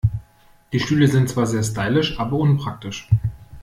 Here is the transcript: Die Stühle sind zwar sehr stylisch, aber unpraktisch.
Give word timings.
Die 0.73 0.79
Stühle 0.79 1.07
sind 1.07 1.29
zwar 1.29 1.45
sehr 1.45 1.61
stylisch, 1.61 2.19
aber 2.19 2.35
unpraktisch. 2.35 3.07